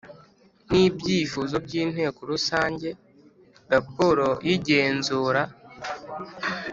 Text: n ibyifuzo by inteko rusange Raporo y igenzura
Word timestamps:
n 0.69 0.71
ibyifuzo 0.87 1.55
by 1.65 1.73
inteko 1.81 2.19
rusange 2.31 2.87
Raporo 3.71 4.27
y 4.47 4.49
igenzura 4.57 5.41